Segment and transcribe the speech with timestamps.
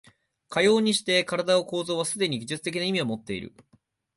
[0.49, 3.53] かようにして身体の構造はすでに技術的な意味をもっている。